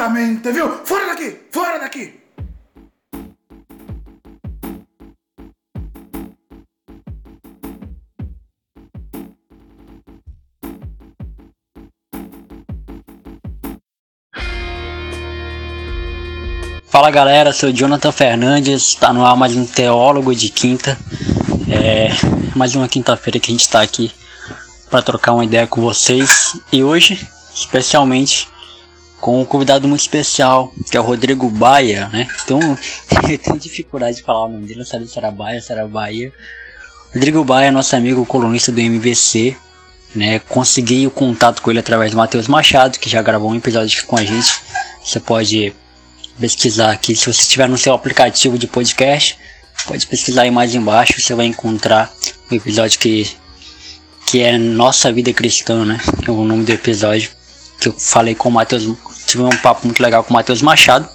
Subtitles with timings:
[0.00, 0.80] Francamente, viu?
[0.82, 1.36] Fora daqui!
[1.50, 2.20] Fora daqui!
[16.88, 20.96] Fala galera, sou Jonathan Fernandes, está no ar mais um Teólogo de Quinta.
[21.68, 22.08] É
[22.56, 24.10] mais uma quinta-feira que a gente está aqui
[24.88, 28.48] para trocar uma ideia com vocês e hoje, especialmente,
[29.20, 32.26] com um convidado muito especial, que é o Rodrigo Baia, né?
[32.42, 32.58] Então,
[33.28, 35.86] eu tenho dificuldade de falar o nome dele, não sabia se era Baia, se era
[35.86, 36.32] Bahia.
[37.14, 39.56] Rodrigo Baia, nosso amigo colunista do MVC,
[40.14, 40.38] né?
[40.38, 44.06] Consegui o contato com ele através do Matheus Machado, que já gravou um episódio aqui
[44.06, 44.60] com a gente.
[45.04, 45.74] Você pode
[46.38, 49.36] pesquisar aqui, se você estiver no seu aplicativo de podcast,
[49.86, 52.10] pode pesquisar aí mais embaixo, você vai encontrar
[52.50, 53.38] o episódio que
[54.26, 55.98] que é Nossa Vida Cristã, né?
[56.24, 57.30] É o nome do episódio
[57.80, 58.86] que eu falei com o Matheus,
[59.26, 61.08] tive um papo muito legal com o Matheus Machado.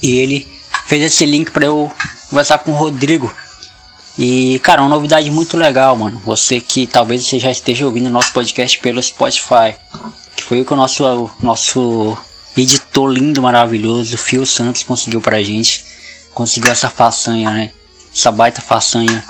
[0.00, 0.46] E ele
[0.86, 1.90] fez esse link para eu
[2.30, 3.34] conversar com o Rodrigo.
[4.16, 6.22] E, cara, uma novidade muito legal, mano.
[6.24, 9.74] Você que talvez você já esteja ouvindo nosso podcast pelo Spotify.
[10.36, 12.16] Que foi o que o nosso, nosso
[12.56, 15.84] editor lindo, maravilhoso, Phil Santos conseguiu pra gente.
[16.32, 17.72] Conseguiu essa façanha, né?
[18.14, 19.24] Essa baita façanha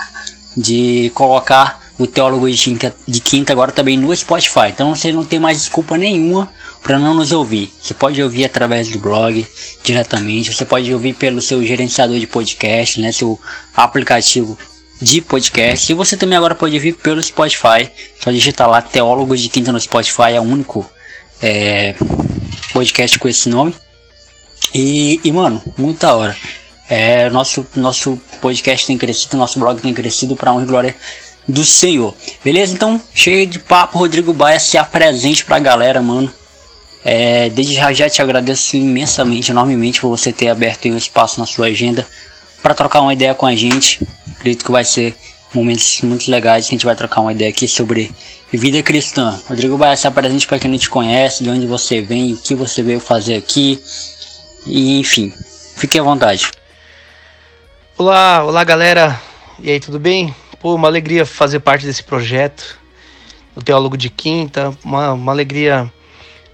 [0.55, 4.69] de colocar o Teólogo de Quinta, agora também no Spotify.
[4.69, 6.51] Então você não tem mais desculpa nenhuma
[6.83, 7.73] para não nos ouvir.
[7.81, 9.45] Você pode ouvir através do blog
[9.83, 13.39] diretamente, você pode ouvir pelo seu gerenciador de podcast, né, seu
[13.75, 14.57] aplicativo
[15.01, 15.91] de podcast.
[15.91, 17.89] E você também agora pode ouvir pelo Spotify.
[18.21, 20.89] Só digitar lá Teólogo de Quinta no Spotify, é o único
[21.41, 21.95] é,
[22.73, 23.73] podcast com esse nome.
[24.73, 26.35] E, e mano, muita hora.
[26.89, 30.95] É, nosso, nosso podcast tem crescido, nosso blog tem crescido para honra e glória
[31.47, 32.13] do Senhor.
[32.43, 32.73] Beleza?
[32.73, 36.31] Então, cheio de papo, Rodrigo Baia se apresente pra galera, mano.
[37.05, 41.45] É, desde já já te agradeço imensamente, enormemente por você ter aberto um espaço na
[41.45, 42.05] sua agenda
[42.61, 44.05] para trocar uma ideia com a gente.
[44.31, 45.15] Acredito que vai ser
[45.53, 46.65] momentos muito legais.
[46.65, 48.11] A gente vai trocar uma ideia aqui sobre
[48.51, 49.39] vida cristã.
[49.47, 52.55] Rodrigo Baia se apresente para quem não te conhece, de onde você vem, o que
[52.55, 53.81] você veio fazer aqui.
[54.65, 55.33] E enfim,
[55.77, 56.51] fique à vontade.
[57.97, 59.19] Olá, olá galera.
[59.59, 60.35] E aí, tudo bem?
[60.59, 62.79] Pô, uma alegria fazer parte desse projeto,
[63.55, 65.91] o Teólogo de Quinta, uma, uma alegria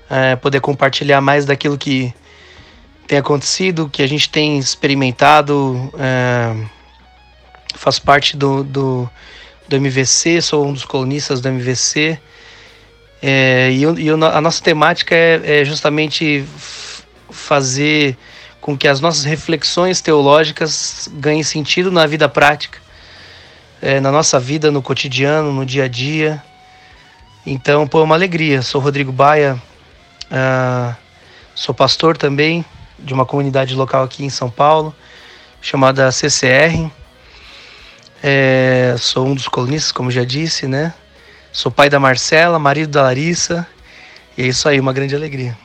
[0.10, 2.14] é, poder compartilhar mais daquilo que
[3.08, 5.90] tem acontecido, que a gente tem experimentado.
[5.98, 6.54] É,
[7.76, 9.10] faço parte do, do,
[9.70, 12.20] do, MVC, sou um dos colunistas do MVC.
[13.22, 16.44] É, e, e, a nossa temática é, é justamente
[17.30, 18.18] fazer
[18.60, 22.83] com que as nossas reflexões teológicas ganhem sentido na vida prática
[23.84, 26.42] é, na nossa vida, no cotidiano, no dia a dia.
[27.46, 28.62] Então, pô, é uma alegria.
[28.62, 29.62] Sou Rodrigo Baia,
[30.32, 30.96] uh,
[31.54, 32.64] sou pastor também
[32.98, 34.96] de uma comunidade local aqui em São Paulo,
[35.62, 36.90] chamada CCR.
[38.24, 40.94] É, sou um dos colunistas, como já disse, né?
[41.52, 43.68] Sou pai da Marcela, marido da Larissa.
[44.38, 45.58] E é isso aí, uma grande alegria.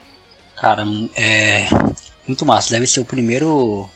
[0.56, 1.69] Cara, é
[2.27, 2.71] muito massa.
[2.71, 3.89] Deve ser o primeiro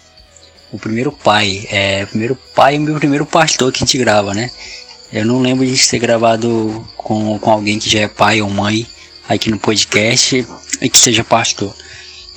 [0.73, 3.99] o primeiro pai, é, o primeiro pai e o meu primeiro pastor que a gente
[3.99, 4.51] grava, né?
[5.13, 8.87] Eu não lembro de ter gravado com, com alguém que já é pai ou mãe
[9.29, 10.47] aqui no podcast
[10.81, 11.75] e que seja pastor.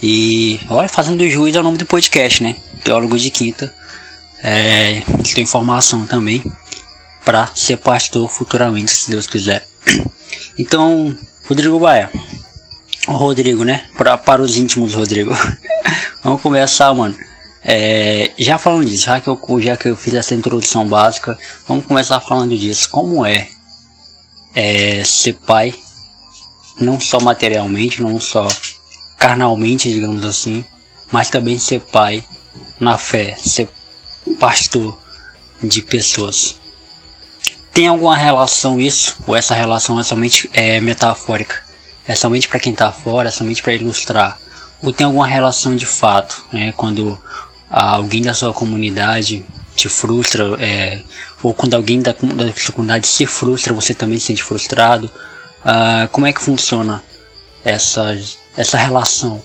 [0.04, 2.58] E olha, fazendo juiz ao nome do podcast, né?
[2.84, 3.74] Teólogo de Quinta.
[4.44, 5.02] É,
[5.34, 6.44] tem informação também
[7.24, 9.66] para ser pastor futuramente, se Deus quiser.
[10.58, 11.14] Então,
[11.50, 12.10] Rodrigo Baia.
[13.10, 13.88] O Rodrigo, né?
[13.98, 15.36] Pra, para os íntimos, Rodrigo.
[16.24, 17.14] Vamos começar, mano.
[17.68, 21.38] É, já falando disso, já que, eu, já que eu fiz essa introdução básica,
[21.68, 22.88] vamos começar falando disso.
[22.92, 23.48] Como é,
[24.54, 25.74] é ser pai,
[26.80, 28.48] não só materialmente, não só
[29.18, 30.64] carnalmente, digamos assim,
[31.12, 32.24] mas também ser pai
[32.80, 33.68] na fé, ser
[34.40, 34.96] pastor
[35.64, 36.60] de pessoas.
[37.74, 39.18] Tem alguma relação isso?
[39.26, 41.64] Ou essa relação é somente é, metafórica?
[42.08, 44.40] É somente para quem está fora, é somente para ilustrar?
[44.84, 46.46] Ou tem alguma relação de fato?
[46.54, 46.72] Né?
[46.78, 47.20] Quando
[47.84, 49.46] alguém da sua comunidade
[49.76, 51.02] te frustra, é,
[51.44, 55.12] ou quando alguém da, da sua comunidade se frustra, você também se sente frustrado.
[55.60, 57.04] Uh, como é que funciona
[57.66, 58.18] essa,
[58.56, 59.42] essa relação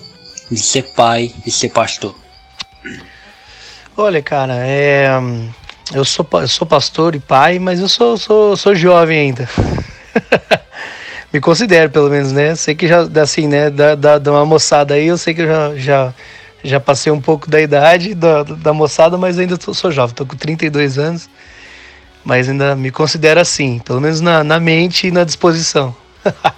[0.49, 2.15] de ser pai e ser pastor?
[3.97, 5.09] Olha, cara, é,
[5.93, 9.49] eu, sou, sou pastor e pai, mas eu sou, sou, sou jovem ainda.
[11.33, 12.55] Me considero, pelo menos, né?
[12.55, 15.75] Sei que já, assim, né, da, da uma moçada aí, eu sei que eu já,
[15.75, 16.13] já
[16.63, 20.25] já passei um pouco da idade da, da moçada, mas ainda tô, sou jovem, tô
[20.25, 21.29] com 32 anos.
[22.23, 25.95] mas ainda me considero assim, pelo menos na, na mente e na disposição.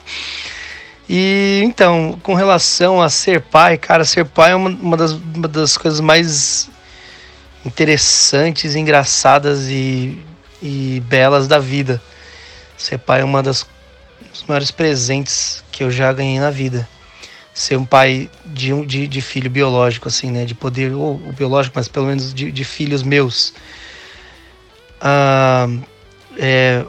[1.09, 5.47] e então, com relação a ser pai, cara, ser pai é uma, uma, das, uma
[5.47, 6.69] das coisas mais
[7.65, 10.21] interessantes, engraçadas e,
[10.61, 12.01] e belas da vida.
[12.77, 13.65] Ser pai é uma das
[14.33, 16.89] dos maiores presentes que eu já ganhei na vida.
[17.53, 20.45] Ser um pai de, um, de, de filho biológico, assim, né?
[20.45, 23.53] De poder, ou biológico, mas pelo menos de, de filhos meus.
[24.99, 25.67] Ah,
[26.37, 26.83] é,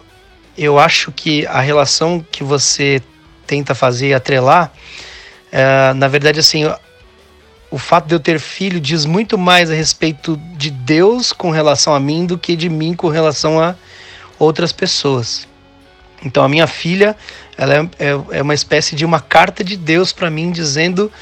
[0.56, 3.02] eu acho que a relação que você
[3.46, 4.72] tenta fazer atrelar,
[5.52, 6.64] é, na verdade, assim,
[7.70, 11.94] o fato de eu ter filho diz muito mais a respeito de Deus com relação
[11.94, 13.74] a mim do que de mim com relação a
[14.38, 15.46] outras pessoas.
[16.24, 17.16] Então a minha filha,
[17.56, 21.12] ela é, é, é uma espécie de uma carta de Deus para mim dizendo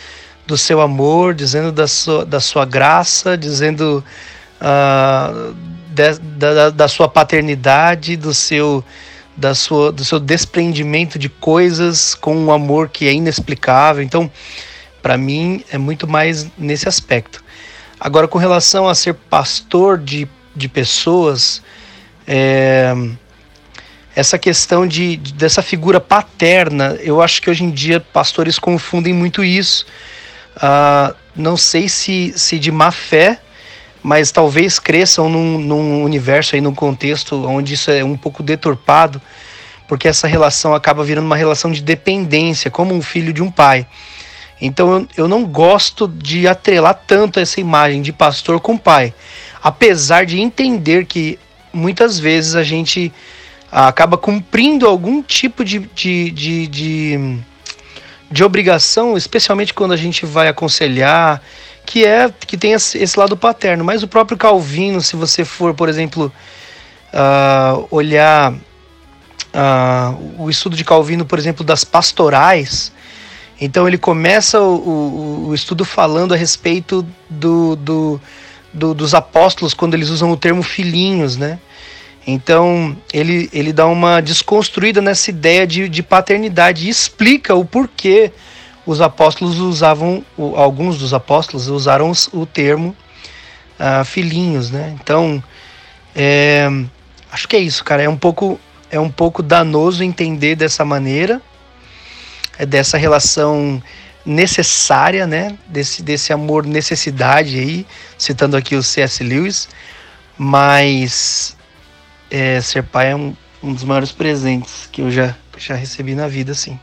[0.47, 4.05] do seu amor, dizendo da sua, da sua graça, dizendo
[4.61, 5.55] uh,
[5.89, 8.85] de, da, da sua paternidade, do seu
[9.37, 14.03] da sua, do seu desprendimento de coisas com um amor que é inexplicável.
[14.03, 14.31] Então,
[15.01, 17.43] para mim, é muito mais nesse aspecto.
[17.99, 21.63] Agora, com relação a ser pastor de, de pessoas,
[22.27, 22.95] é,
[24.15, 29.13] essa questão de, de, dessa figura paterna, eu acho que hoje em dia pastores confundem
[29.13, 29.87] muito isso.
[30.57, 33.39] Uh, não sei se, se de má fé,
[34.03, 39.21] mas talvez cresçam num, num universo aí, num contexto onde isso é um pouco deturpado,
[39.89, 43.87] porque essa relação acaba virando uma relação de dependência, como um filho de um pai.
[44.61, 49.15] Então eu, eu não gosto de atrelar tanto essa imagem de pastor com pai,
[49.63, 51.39] apesar de entender que
[51.73, 53.13] muitas vezes a gente
[53.73, 57.39] acaba cumprindo algum tipo de, de, de, de,
[58.31, 61.41] de obrigação, especialmente quando a gente vai aconselhar,
[61.87, 63.83] que é que tem esse lado paterno.
[63.83, 66.31] Mas o próprio Calvino, se você for, por exemplo,
[67.15, 72.93] uh, olhar uh, o estudo de Calvino, por exemplo, das pastorais,
[73.59, 78.21] então ele começa o, o, o estudo falando a respeito do, do,
[78.73, 81.59] do, dos apóstolos quando eles usam o termo filhinhos, né?
[82.27, 88.33] Então, ele, ele dá uma desconstruída nessa ideia de, de paternidade e explica o porquê
[88.87, 90.25] os apóstolos usavam,
[90.57, 92.97] alguns dos apóstolos usaram o termo
[93.79, 94.97] uh, filhinhos, né?
[95.01, 95.43] Então,
[96.15, 96.69] é,
[97.31, 98.03] acho que é isso, cara.
[98.03, 98.59] É um pouco,
[98.91, 101.41] é um pouco danoso entender dessa maneira,
[102.59, 103.83] é dessa relação
[104.25, 105.57] necessária, né?
[105.67, 107.87] Desse, desse amor necessidade aí,
[108.19, 109.23] citando aqui o C.S.
[109.23, 109.69] Lewis,
[110.37, 111.57] mas
[112.33, 116.27] é, ser pai é um, um dos maiores presentes que eu já, já recebi na
[116.27, 116.81] vida, assim.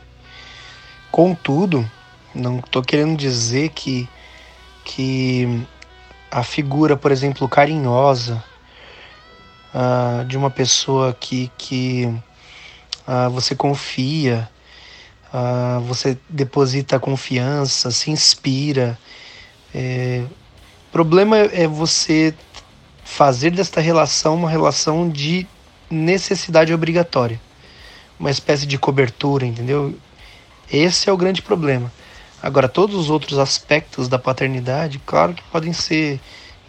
[1.10, 1.84] Contudo,
[2.32, 4.08] não estou querendo dizer que,
[4.84, 5.66] que
[6.30, 8.44] a figura, por exemplo, carinhosa
[9.74, 12.06] uh, de uma pessoa que, que
[13.08, 14.48] uh, você confia,
[15.34, 18.96] uh, você deposita confiança, se inspira.
[19.74, 20.24] É,
[20.88, 22.32] o problema é você
[23.10, 25.44] fazer desta relação uma relação de
[25.90, 27.40] necessidade obrigatória,
[28.18, 29.98] uma espécie de cobertura, entendeu?
[30.72, 31.92] Esse é o grande problema.
[32.40, 36.20] Agora, todos os outros aspectos da paternidade, claro que podem ser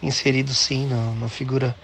[0.02, 1.76] inseridos sim na, na figura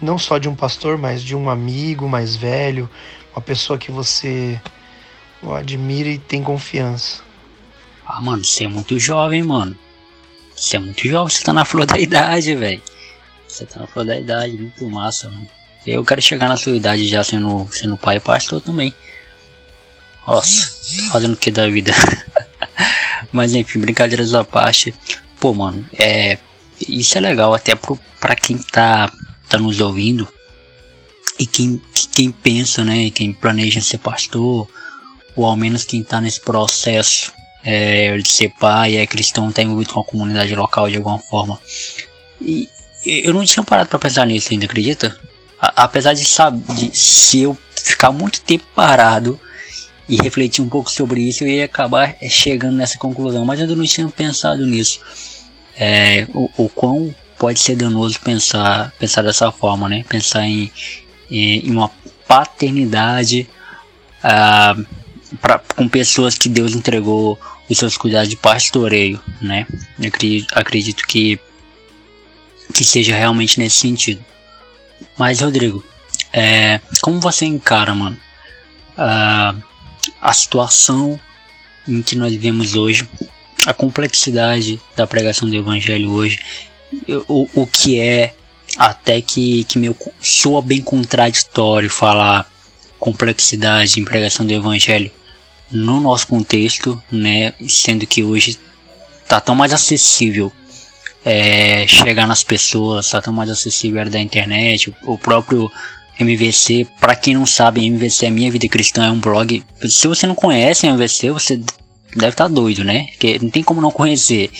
[0.00, 2.88] não só de um pastor, mas de um amigo mais velho,
[3.32, 4.60] uma pessoa que você
[5.56, 7.22] admira e tem confiança.
[8.06, 9.76] Ah, mano, você é muito jovem, mano.
[10.54, 12.82] Você é muito jovem, você tá na flor da idade, velho.
[13.50, 15.48] Você tá flor da idade, muito massa, mano.
[15.86, 18.94] Eu quero chegar na sua idade já sendo, sendo pai e pastor também.
[20.26, 21.92] Nossa, fazendo o que da vida?
[23.32, 24.94] Mas enfim, brincadeiras à parte.
[25.38, 26.38] Pô, mano, é.
[26.88, 29.12] Isso é legal até pro, pra quem tá,
[29.48, 30.28] tá nos ouvindo.
[31.38, 31.80] E quem,
[32.12, 33.10] quem pensa, né?
[33.10, 34.68] Quem planeja ser pastor.
[35.34, 37.32] Ou ao menos quem tá nesse processo
[37.64, 41.60] é, de ser pai, é cristão, tá envolvido com a comunidade local de alguma forma.
[42.40, 42.68] E,
[43.04, 45.18] eu não tinha parado para pensar nisso ainda, acredita?
[45.60, 49.40] A, apesar de, sabe, de se eu ficar muito tempo parado
[50.08, 53.44] e refletir um pouco sobre isso, eu ia acabar é, chegando nessa conclusão.
[53.44, 55.00] Mas eu ainda não tinha pensado nisso.
[55.76, 60.04] É, o, o quão pode ser danoso pensar, pensar dessa forma, né?
[60.08, 60.70] Pensar em,
[61.30, 61.90] em, em uma
[62.28, 63.48] paternidade
[64.22, 64.76] ah,
[65.40, 67.38] pra, com pessoas que Deus entregou
[67.68, 69.66] os seus cuidados de pastoreio, né?
[69.98, 71.40] Eu acredito, acredito que
[72.72, 74.24] que seja realmente nesse sentido.
[75.16, 75.84] Mas, Rodrigo,
[76.32, 78.18] é, como você encara, mano,
[78.96, 79.54] a,
[80.20, 81.18] a situação
[81.88, 83.08] em que nós vivemos hoje,
[83.66, 86.38] a complexidade da pregação do evangelho hoje,
[87.28, 88.34] o, o que é
[88.76, 92.50] até que, que meu, soa bem contraditório falar
[92.98, 95.10] complexidade de pregação do evangelho
[95.70, 97.54] no nosso contexto, né?
[97.68, 98.58] Sendo que hoje
[99.26, 100.52] tá tão mais acessível
[101.24, 105.70] é, chegar nas pessoas, tá tão mais acessível da internet, o, o próprio
[106.18, 109.62] MVC, para quem não sabe, MVC é Minha Vida Cristã, é um blog.
[109.88, 113.06] Se você não conhece MVC, você deve estar tá doido, né?
[113.12, 114.50] Porque não tem como não conhecer.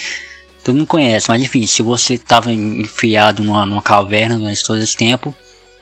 [0.65, 4.97] Todo mundo conhece, mas enfim, se você estava enfiado numa, numa caverna durante todo esse
[4.97, 5.35] tempo,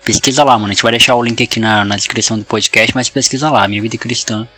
[0.04, 0.66] pesquisa lá, mano.
[0.66, 3.66] A gente vai deixar o link aqui na, na descrição do podcast, mas pesquisa lá,
[3.66, 4.48] Minha Vida Cristã.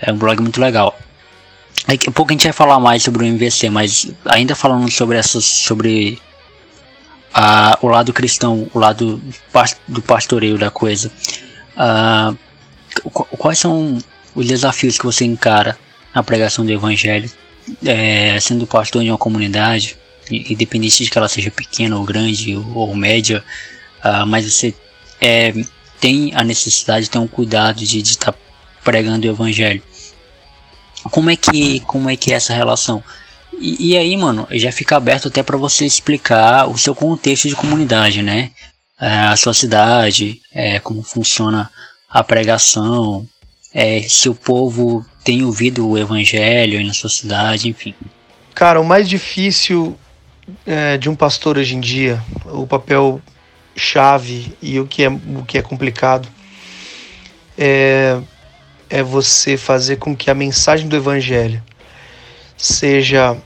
[0.00, 0.98] É um blog muito legal.
[1.86, 5.18] Daqui a pouco a gente vai falar mais sobre o MVC, mas ainda falando sobre
[5.18, 5.44] essas.
[5.44, 6.18] sobre
[7.34, 9.20] uh, o lado cristão, o lado
[9.86, 11.10] do pastoreio da coisa.
[11.76, 12.36] Uh,
[13.36, 13.98] quais são
[14.34, 15.76] os desafios que você encara
[16.14, 17.30] na pregação do evangelho,
[17.84, 19.96] é, sendo pastor de uma comunidade,
[20.30, 23.44] independente de que ela seja pequena ou grande ou, média,
[24.04, 24.74] uh, mas você
[25.20, 25.52] é,
[26.00, 28.38] tem a necessidade, tem um cuidado de estar tá
[28.82, 29.82] pregando o evangelho.
[31.10, 33.02] Como é que, como é que é essa relação?
[33.60, 37.54] E, e aí, mano, já fica aberto até para você explicar o seu contexto de
[37.54, 38.50] comunidade, né?
[39.00, 41.70] É, a sua cidade, é, como funciona
[42.08, 43.26] a pregação,
[43.72, 47.94] é, se o povo tem ouvido o evangelho aí na sua cidade, enfim.
[48.54, 49.98] Cara, o mais difícil
[50.64, 53.20] é, de um pastor hoje em dia, o papel
[53.74, 56.28] chave e o que é, o que é complicado,
[57.58, 58.20] é
[58.94, 61.60] é você fazer com que a mensagem do Evangelho
[62.56, 63.36] seja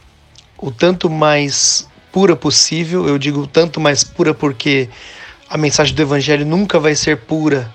[0.58, 3.08] o tanto mais pura possível.
[3.08, 4.90] Eu digo tanto mais pura porque
[5.48, 7.74] a mensagem do Evangelho nunca vai ser pura,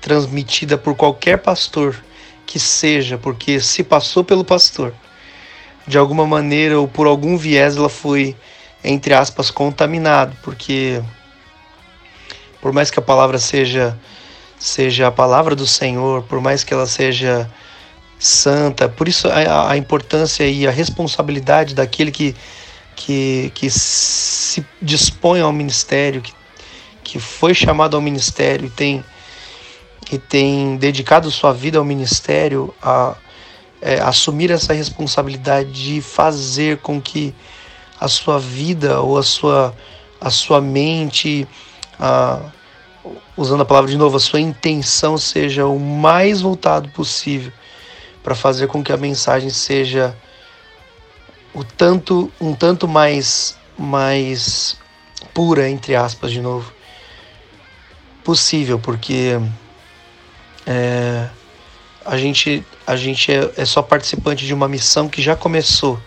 [0.00, 2.00] transmitida por qualquer pastor
[2.46, 4.94] que seja, porque se passou pelo pastor,
[5.88, 8.36] de alguma maneira ou por algum viés ela foi,
[8.84, 11.02] entre aspas, contaminado, porque
[12.60, 13.98] por mais que a palavra seja
[14.58, 17.48] seja a palavra do Senhor, por mais que ela seja
[18.18, 18.88] santa.
[18.88, 22.34] Por isso a, a importância e a responsabilidade daquele que,
[22.96, 26.32] que, que se dispõe ao ministério, que,
[27.04, 29.04] que foi chamado ao ministério e tem,
[30.10, 33.16] e tem dedicado sua vida ao ministério, a
[33.80, 37.32] é, assumir essa responsabilidade de fazer com que
[38.00, 39.74] a sua vida ou a sua,
[40.20, 41.46] a sua mente,
[41.98, 42.40] a,
[43.36, 47.52] usando a palavra de novo, a sua intenção seja o mais voltado possível
[48.22, 50.16] para fazer com que a mensagem seja
[51.54, 54.76] o tanto um tanto mais mais
[55.32, 56.72] pura entre aspas de novo
[58.22, 59.40] possível porque
[60.66, 61.28] é,
[62.04, 65.98] a gente a gente é, é só participante de uma missão que já começou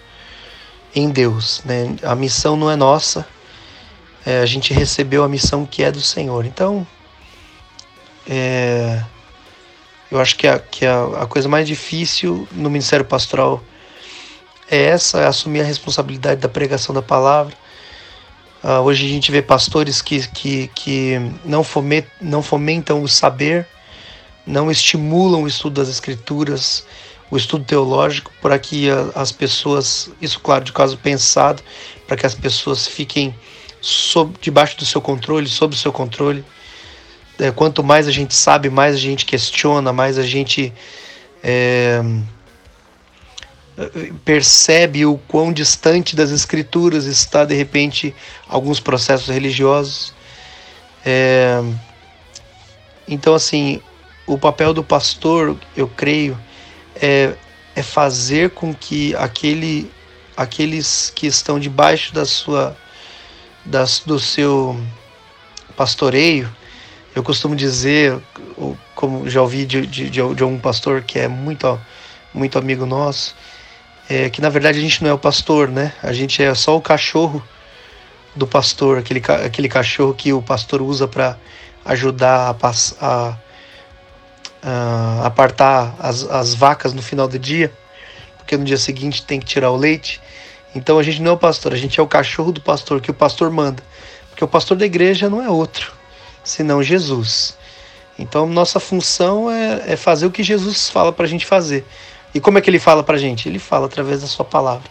[0.93, 1.95] em Deus né?
[2.03, 3.27] A missão não é nossa
[4.25, 6.85] é, a gente recebeu a missão que é do Senhor então
[8.27, 9.03] é,
[10.11, 13.63] eu acho que, a, que a, a coisa mais difícil no ministério pastoral
[14.69, 17.53] é essa, é assumir a responsabilidade da pregação da palavra.
[18.63, 23.65] Uh, hoje a gente vê pastores que, que, que não, fomentam, não fomentam o saber,
[24.45, 26.85] não estimulam o estudo das escrituras,
[27.29, 31.63] o estudo teológico, para que a, as pessoas, isso claro, de caso pensado,
[32.07, 33.33] para que as pessoas fiquem
[33.81, 36.45] sob, debaixo do seu controle, sob o seu controle
[37.41, 40.71] é, quanto mais a gente sabe, mais a gente questiona, mais a gente
[41.43, 41.99] é,
[44.23, 48.13] percebe o quão distante das escrituras está de repente
[48.47, 50.13] alguns processos religiosos.
[51.03, 51.63] É,
[53.07, 53.81] então, assim,
[54.27, 56.37] o papel do pastor, eu creio,
[56.95, 57.33] é,
[57.75, 59.91] é fazer com que aquele,
[60.37, 62.77] aqueles que estão debaixo da sua,
[63.65, 64.79] das, do seu
[65.75, 66.49] pastoreio,
[67.15, 68.21] eu costumo dizer,
[68.95, 71.79] como já ouvi de, de, de, de um pastor que é muito,
[72.33, 73.35] muito amigo nosso,
[74.09, 75.93] é que na verdade a gente não é o pastor, né?
[76.01, 77.43] A gente é só o cachorro
[78.35, 81.37] do pastor, aquele, aquele cachorro que o pastor usa para
[81.83, 83.37] ajudar a, a,
[84.63, 87.73] a apartar as, as vacas no final do dia,
[88.37, 90.21] porque no dia seguinte tem que tirar o leite.
[90.73, 93.11] Então a gente não é o pastor, a gente é o cachorro do pastor, que
[93.11, 93.83] o pastor manda.
[94.29, 96.01] Porque o pastor da igreja não é outro
[96.43, 97.57] senão Jesus.
[98.17, 101.85] Então, nossa função é, é fazer o que Jesus fala para a gente fazer.
[102.33, 103.47] E como é que ele fala para a gente?
[103.47, 104.89] Ele fala através da sua palavra.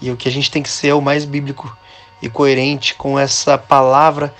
[0.00, 1.76] E o que a gente tem que ser é o mais bíblico
[2.22, 4.34] e coerente com essa palavra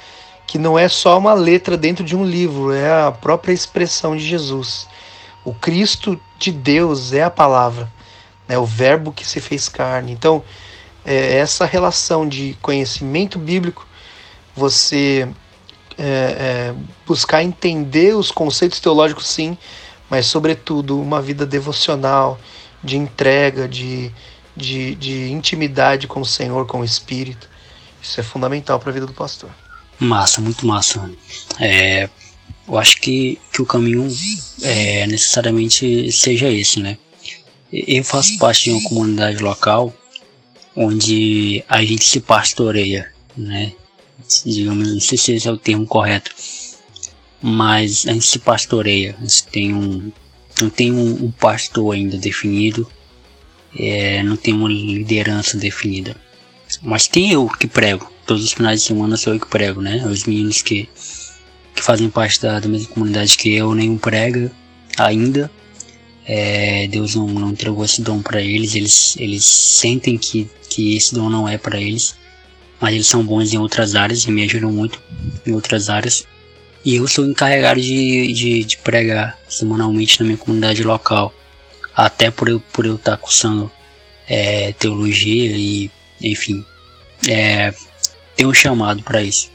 [0.47, 4.27] que não é só uma letra dentro de um livro, é a própria expressão de
[4.27, 4.89] Jesus.
[5.45, 7.91] O Cristo de Deus é a palavra,
[8.51, 10.13] é o Verbo que se fez carne.
[10.13, 10.43] Então,
[11.05, 13.87] é essa relação de conhecimento bíblico
[14.55, 15.29] você
[15.97, 16.75] é, é,
[17.07, 19.57] buscar entender os conceitos teológicos, sim,
[20.09, 22.39] mas, sobretudo, uma vida devocional,
[22.83, 24.11] de entrega, de,
[24.57, 27.49] de, de intimidade com o Senhor, com o Espírito.
[28.03, 29.51] Isso é fundamental para a vida do pastor.
[29.99, 31.11] Massa, muito massa.
[31.61, 32.09] É,
[32.67, 34.09] eu acho que, que o caminho
[34.63, 36.99] é, necessariamente seja esse, né?
[37.73, 39.95] Eu faço parte de uma comunidade local
[40.75, 43.73] onde a gente se pastoreia, né?
[44.45, 46.31] Digamos, não sei se esse é o termo correto,
[47.41, 49.17] mas a gente se pastoreia.
[49.19, 50.13] A gente tem um,
[50.61, 52.91] não tem um, um pastor ainda definido,
[53.79, 56.17] é, não tem uma liderança definida,
[56.83, 58.11] mas tem eu que prego.
[58.27, 60.05] Todos os finais de semana sou eu que prego, né?
[60.07, 60.89] Os meninos que,
[61.75, 64.53] que fazem parte da, da mesma comunidade que eu, nenhum prega
[64.97, 65.51] ainda.
[66.33, 71.13] É, Deus não, não entregou esse dom para eles, eles, eles sentem que, que esse
[71.13, 72.15] dom não é para eles,
[72.81, 75.03] mas eles são bons em outras áreas e me ajudam muito
[75.45, 76.25] em outras áreas.
[76.85, 81.35] E eu sou encarregado de, de, de pregar semanalmente na minha comunidade local,
[81.97, 83.69] até por eu, por eu estar cursando
[84.29, 85.91] é, teologia e,
[86.23, 86.65] enfim,
[87.29, 87.75] é,
[88.37, 89.51] tem um chamado para isso.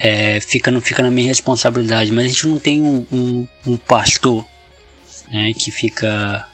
[0.00, 4.44] É, fica, fica na minha responsabilidade, mas a gente não tem um, um, um pastor
[5.30, 6.46] né, que fica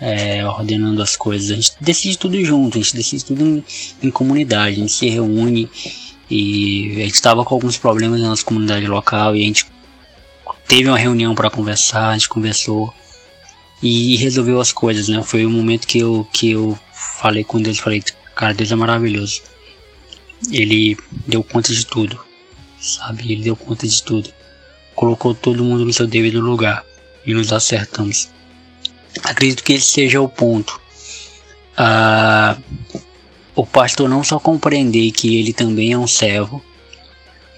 [0.00, 1.50] é, ordenando as coisas.
[1.50, 3.64] A gente decide tudo junto, a gente decide tudo em,
[4.02, 5.70] em comunidade, a gente se reúne
[6.28, 9.66] e a gente estava com alguns problemas na nossa comunidade local e a gente
[10.66, 12.92] teve uma reunião para conversar, a gente conversou
[13.82, 15.22] e resolveu as coisas, né?
[15.22, 18.02] Foi o momento que eu, que eu falei com Deus, falei,
[18.34, 19.42] cara, Deus é maravilhoso.
[20.50, 22.18] Ele deu conta de tudo,
[22.80, 23.32] sabe?
[23.32, 24.32] Ele deu conta de tudo.
[24.94, 26.84] Colocou todo mundo no seu devido lugar
[27.26, 28.28] e nos acertamos.
[29.22, 30.80] Acredito que esse seja o ponto.
[31.76, 32.56] Ah,
[33.54, 36.62] o pastor não só compreender que ele também é um servo,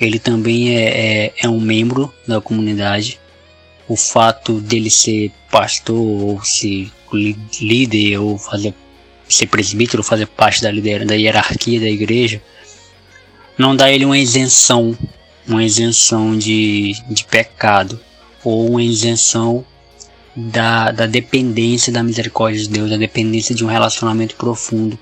[0.00, 3.20] ele também é, é, é um membro da comunidade.
[3.86, 6.90] O fato dele ser pastor ou ser
[7.60, 8.74] líder ou fazer
[9.28, 12.42] ser presbítero, fazer parte da, liderança, da hierarquia da igreja,
[13.56, 14.96] não dá ele uma isenção,
[15.46, 17.98] uma isenção de, de pecado
[18.44, 19.64] ou uma isenção
[20.36, 24.98] da, da dependência da misericórdia de Deus, da dependência de um relacionamento profundo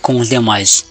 [0.00, 0.90] com os demais.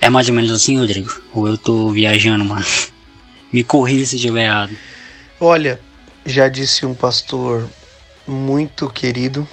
[0.00, 1.20] É mais ou menos assim, Rodrigo?
[1.32, 2.64] Ou eu tô viajando, mano?
[3.52, 4.76] Me corrija se estiver errado.
[5.40, 5.80] Olha,
[6.26, 7.68] já disse um pastor
[8.26, 9.48] muito querido,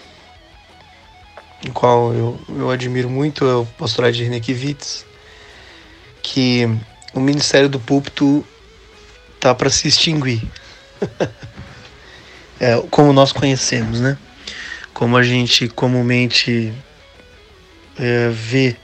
[1.65, 5.05] o qual eu, eu admiro muito, é o pastor Adir Nekiewicz,
[6.21, 6.67] que
[7.13, 8.45] o ministério do púlpito
[9.39, 10.41] tá para se extinguir.
[12.59, 14.17] é, como nós conhecemos, né?
[14.93, 16.73] Como a gente comumente
[17.97, 18.75] é, vê.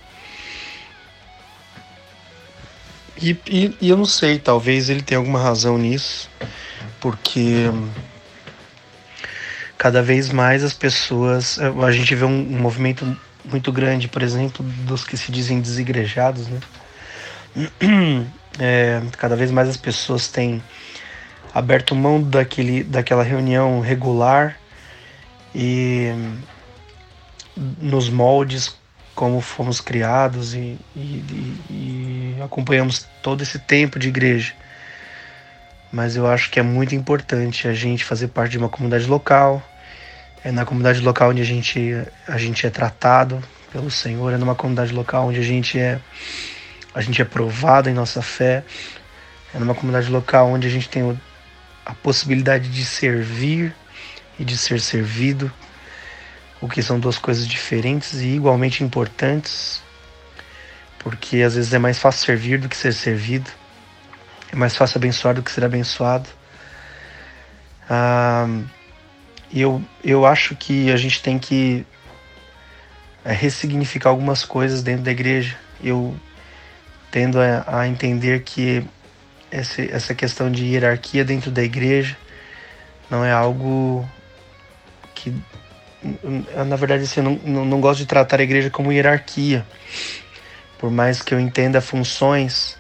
[3.22, 6.30] E, e, e, eu não sei, talvez ele tenha alguma razão nisso,
[7.00, 7.70] porque
[9.78, 11.58] cada vez mais as pessoas.
[11.60, 16.48] A gente vê um, um movimento muito grande, por exemplo, dos que se dizem desigrejados,
[16.48, 16.60] né?
[18.60, 20.62] É, cada vez mais as pessoas têm
[21.54, 24.58] aberto mão daquele, daquela reunião regular
[25.54, 26.12] e
[27.56, 28.76] nos moldes
[29.14, 31.00] como fomos criados e, e,
[31.70, 34.54] e, acompanhamos todo esse tempo de igreja.
[35.92, 39.62] Mas eu acho que é muito importante a gente fazer parte de uma comunidade local.
[40.44, 41.94] É na comunidade local onde a gente,
[42.28, 46.00] a gente é tratado pelo Senhor, é numa comunidade local onde a gente é,
[46.96, 48.64] a gente é provado em nossa fé,
[49.54, 51.20] é numa comunidade local onde a gente tem o
[51.86, 53.76] a possibilidade de servir
[54.40, 55.52] e de ser servido,
[56.60, 59.82] o que são duas coisas diferentes e igualmente importantes,
[61.00, 63.50] porque às vezes é mais fácil servir do que ser servido,
[64.52, 66.30] é mais fácil abençoar do que ser abençoado.
[67.90, 68.48] Ah,
[69.54, 71.86] eu, eu acho que a gente tem que
[73.24, 75.58] é, ressignificar algumas coisas dentro da igreja.
[75.84, 76.16] Eu
[77.10, 78.86] tendo a, a entender que
[79.52, 82.18] essa, essa questão de hierarquia dentro da igreja
[83.10, 84.08] não é algo
[85.14, 85.34] que
[86.66, 89.64] na verdade assim, eu não, não, não, gosto de tratar a igreja como hierarquia.
[90.80, 92.76] Por mais que eu entenda funções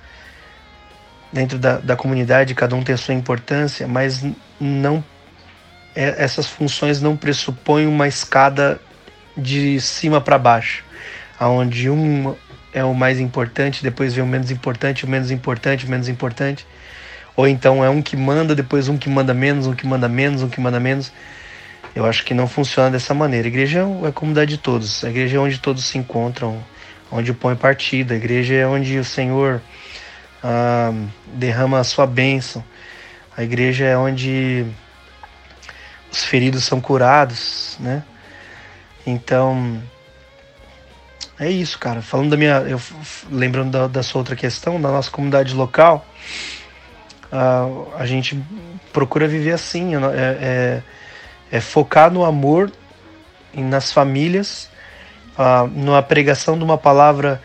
[1.31, 4.21] dentro da, da comunidade cada um tem a sua importância mas
[4.59, 5.01] não
[5.95, 8.81] é, essas funções não pressupõem uma escada
[9.37, 10.83] de cima para baixo
[11.39, 12.35] aonde um
[12.73, 16.65] é o mais importante, depois vem o menos importante, o menos importante, o menos importante.
[17.35, 20.43] Ou então é um que manda, depois um que manda menos, um que manda menos,
[20.43, 21.11] um que manda menos.
[21.95, 23.47] Eu acho que não funciona dessa maneira.
[23.47, 25.03] A igreja é a comunidade de todos.
[25.03, 26.63] A igreja é onde todos se encontram,
[27.11, 28.13] onde o pão é partido.
[28.13, 29.61] A igreja é onde o Senhor
[30.43, 30.93] ah,
[31.33, 32.63] derrama a sua bênção.
[33.35, 34.65] A igreja é onde
[36.11, 38.03] os feridos são curados, né?
[39.05, 39.81] Então,
[41.41, 42.03] é isso, cara.
[42.03, 42.57] Falando da minha.
[42.59, 42.79] Eu,
[43.31, 46.05] lembrando da, da sua outra questão, da nossa comunidade local,
[47.33, 48.39] uh, a gente
[48.93, 49.95] procura viver assim.
[49.95, 50.83] É, é,
[51.51, 52.71] é focar no amor
[53.55, 54.69] e nas famílias,
[55.35, 57.41] uh, numa pregação de uma palavra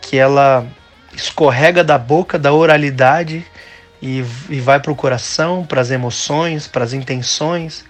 [0.00, 0.66] que ela
[1.14, 3.46] escorrega da boca, da oralidade
[4.00, 7.84] e, e vai para o coração, para as emoções, para as intenções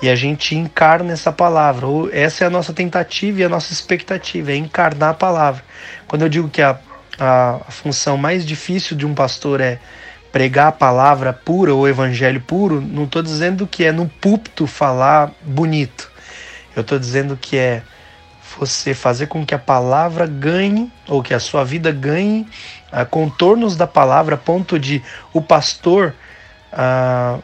[0.00, 1.86] e a gente encarna essa palavra.
[2.12, 5.62] Essa é a nossa tentativa e a nossa expectativa, é encarnar a palavra.
[6.06, 6.78] Quando eu digo que a,
[7.18, 9.78] a, a função mais difícil de um pastor é
[10.30, 15.32] pregar a palavra pura ou evangelho puro, não estou dizendo que é no púlpito falar
[15.42, 16.10] bonito.
[16.76, 17.82] Eu estou dizendo que é
[18.58, 22.46] você fazer com que a palavra ganhe, ou que a sua vida ganhe
[22.92, 26.14] uh, contornos da palavra, a ponto de o pastor
[26.72, 27.42] uh,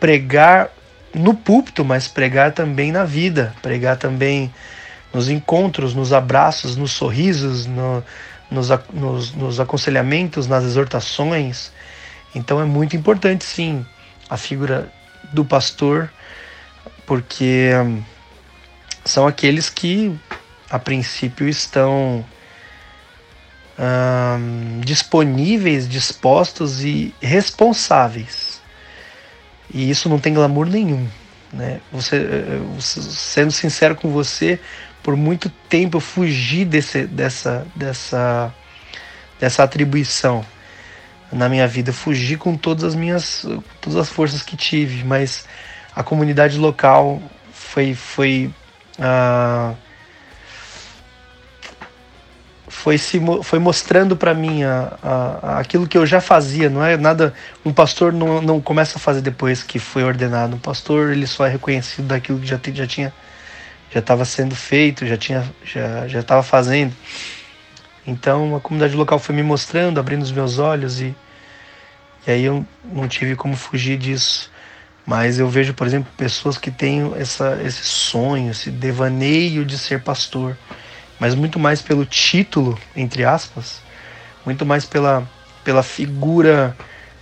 [0.00, 0.70] pregar
[1.14, 4.52] no púlpito, mas pregar também na vida, pregar também
[5.12, 8.02] nos encontros, nos abraços, nos sorrisos, no,
[8.50, 11.70] nos, nos, nos aconselhamentos, nas exortações.
[12.34, 13.84] Então é muito importante, sim,
[14.28, 14.90] a figura
[15.32, 16.10] do pastor,
[17.06, 18.02] porque hum,
[19.04, 20.18] são aqueles que,
[20.70, 22.24] a princípio, estão
[23.78, 28.51] hum, disponíveis, dispostos e responsáveis
[29.72, 31.06] e isso não tem glamour nenhum.
[31.52, 31.80] Né?
[31.92, 34.58] Você, eh, sendo sincero com você,
[35.02, 38.54] por muito tempo eu fugi desse, dessa, dessa,
[39.38, 40.44] dessa atribuição
[41.30, 41.90] na minha vida.
[41.90, 43.46] Eu fugi com todas as minhas
[43.80, 45.46] todas as forças que tive, mas
[45.94, 47.20] a comunidade local
[47.52, 48.50] foi foi
[48.98, 49.76] uh,
[52.82, 56.68] foi, se, foi mostrando para mim a, a, aquilo que eu já fazia.
[56.68, 57.32] Não é nada.
[57.64, 60.56] Um pastor não, não começa a fazer depois que foi ordenado.
[60.56, 63.14] Um pastor ele só é reconhecido daquilo que já, já tinha
[63.88, 66.92] já estava sendo feito, já tinha já já estava fazendo.
[68.04, 71.14] Então a comunidade local foi me mostrando, abrindo os meus olhos e
[72.26, 74.50] e aí eu não tive como fugir disso.
[75.06, 80.00] Mas eu vejo, por exemplo, pessoas que têm essa, esse sonho, esse devaneio de ser
[80.02, 80.56] pastor
[81.22, 83.80] mas muito mais pelo título, entre aspas,
[84.44, 85.24] muito mais pela,
[85.62, 86.76] pela figura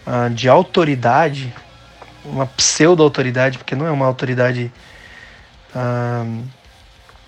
[0.06, 1.52] uh, de autoridade,
[2.24, 4.72] uma pseudo-autoridade, porque não é uma autoridade
[5.74, 6.42] uh,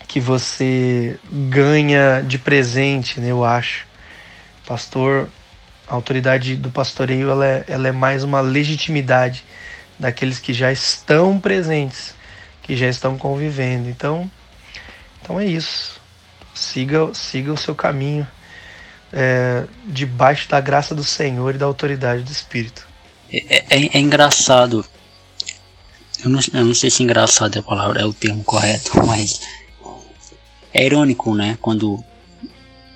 [0.08, 3.87] que você ganha de presente, né, eu acho.
[4.66, 5.28] Pastor,
[5.87, 9.44] a autoridade do pastoreio ela é, ela é mais uma legitimidade
[9.98, 12.14] daqueles que já estão presentes,
[12.62, 13.90] que já estão convivendo.
[13.90, 14.30] Então,
[15.20, 16.00] então é isso.
[16.54, 18.26] Siga, siga o seu caminho
[19.12, 22.86] é, debaixo da graça do Senhor e da autoridade do Espírito.
[23.30, 24.84] É, é, é engraçado.
[26.24, 29.40] Eu não, eu não sei se engraçado é a palavra, é o termo correto, mas
[30.72, 31.58] é irônico, né?
[31.60, 32.02] Quando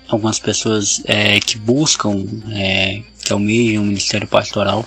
[0.07, 4.85] algumas pessoas é, que buscam, é, que almejam o ministério pastoral,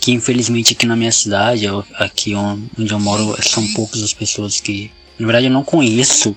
[0.00, 4.90] que infelizmente aqui na minha cidade, aqui onde eu moro, são poucas as pessoas que,
[5.18, 6.36] na verdade, eu não conheço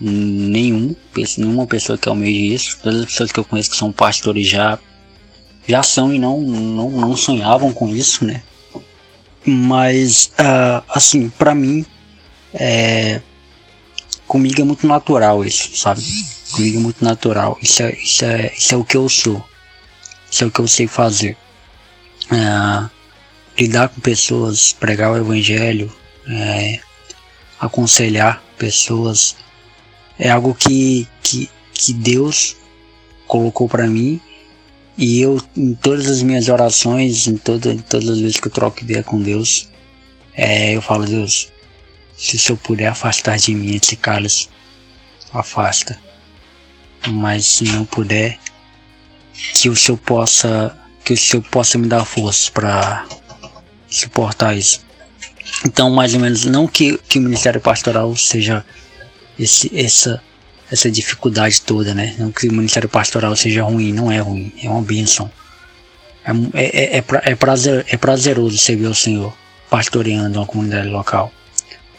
[0.00, 0.94] nenhum,
[1.36, 2.78] nenhuma pessoa que almeja isso.
[2.82, 4.78] Todas as pessoas que eu conheço que são pastores já
[5.66, 8.42] já são e não não, não sonhavam com isso, né?
[9.44, 11.84] Mas uh, assim, para mim
[12.54, 13.20] é
[14.26, 16.02] comigo é muito natural isso, sabe?
[16.52, 17.58] Comigo é muito natural.
[17.62, 19.42] Isso é, isso é, isso é o que eu sou.
[20.30, 21.36] Isso é o que eu sei fazer.
[22.30, 22.88] Uh,
[23.58, 25.92] lidar com pessoas, pregar o evangelho,
[26.28, 26.78] é,
[27.58, 29.34] aconselhar pessoas,
[30.18, 32.56] é algo que, que, que Deus
[33.26, 34.20] colocou para mim
[34.98, 38.52] e eu, em todas as minhas orações, em, toda, em todas as vezes que eu
[38.52, 39.68] troco ideia com Deus,
[40.34, 41.52] é, eu falo, Deus,
[42.16, 44.48] se o Senhor puder afastar de mim esse cálice,
[45.32, 45.96] afasta.
[47.06, 48.40] Mas se não puder,
[49.54, 53.06] que o Senhor possa, que o Senhor possa me dar força para
[53.88, 54.84] suportar isso.
[55.64, 58.66] Então, mais ou menos, não que, que o ministério pastoral seja
[59.38, 60.22] esse, essa,
[60.70, 62.14] essa dificuldade toda, né?
[62.18, 65.30] Não que o ministério pastoral seja ruim, não é ruim, é uma bênção.
[66.24, 69.34] É, é, é, é, prazer, é prazeroso servir o Senhor
[69.70, 71.32] pastoreando uma comunidade local.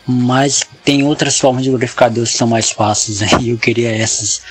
[0.06, 3.28] Mas tem outras formas de glorificar Deus que são mais fáceis, né?
[3.42, 4.42] E eu queria essas.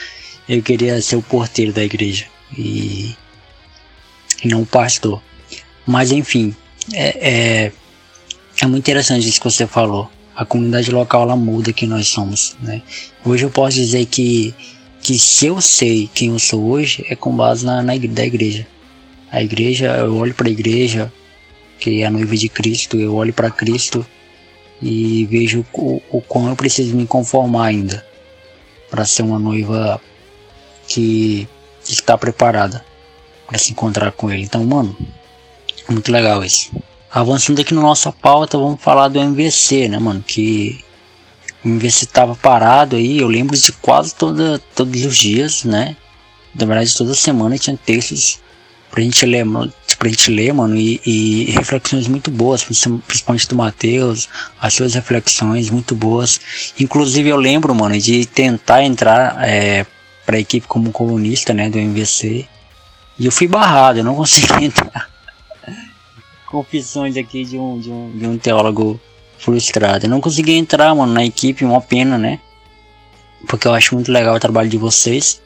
[0.49, 3.15] Eu queria ser o porteiro da igreja e,
[4.43, 5.23] e não o pastor.
[5.87, 6.55] Mas enfim,
[6.93, 7.29] é,
[7.67, 7.73] é,
[8.63, 12.57] é muito interessante isso que você falou a comunidade local ela muda quem nós somos,
[12.63, 12.81] né?
[13.25, 14.55] Hoje eu posso dizer que
[15.03, 18.65] que se eu sei quem eu sou hoje é com base na, na da igreja.
[19.33, 21.13] A igreja, eu olho para a igreja,
[21.81, 24.07] que é a noiva de Cristo, eu olho para Cristo
[24.81, 28.07] e vejo o, o quão eu preciso me conformar ainda
[28.89, 30.01] para ser uma noiva
[30.87, 31.49] que
[31.89, 32.85] está preparada
[33.47, 34.45] para se encontrar com ele.
[34.45, 34.97] Então, mano,
[35.89, 36.71] muito legal isso.
[37.11, 40.23] Avançando aqui na nossa pauta, vamos falar do MVC, né, mano?
[40.27, 40.85] Que
[41.65, 45.97] o MVC tava parado aí, eu lembro de quase toda, todos os dias, né?
[46.55, 48.41] Na verdade, toda semana tinha textos
[48.91, 49.45] pra gente ler,
[49.99, 54.29] pra gente ler, mano, e, e reflexões muito boas, principalmente do Matheus,
[54.61, 56.41] as suas reflexões muito boas.
[56.79, 59.87] Inclusive, eu lembro, mano, de tentar entrar é,
[60.27, 62.47] pra equipe como colunista, né, do MVC,
[63.19, 65.18] e eu fui barrado, eu não consegui entrar.
[66.51, 69.01] Confissões aqui de um, de um, de um teólogo
[69.39, 70.07] frustrado.
[70.07, 72.41] Eu não consegui entrar, mano, na equipe, uma pena, né?
[73.47, 75.41] Porque eu acho muito legal o trabalho de vocês.